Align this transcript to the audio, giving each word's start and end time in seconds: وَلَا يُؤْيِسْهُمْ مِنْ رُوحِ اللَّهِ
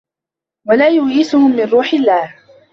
وَلَا 0.67 0.87
يُؤْيِسْهُمْ 0.89 1.51
مِنْ 1.51 1.65
رُوحِ 1.69 1.93
اللَّهِ 1.93 2.35